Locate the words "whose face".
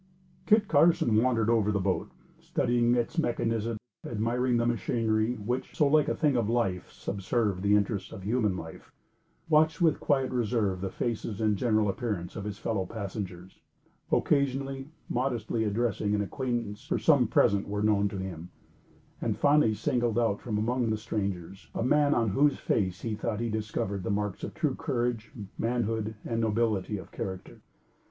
22.29-23.01